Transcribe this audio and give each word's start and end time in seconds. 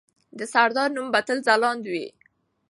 د 0.37 0.39
سردار 0.53 0.89
نوم 0.95 1.07
به 1.13 1.19
تل 1.27 1.37
ځلانده 1.47 1.87
وي. 1.93 2.07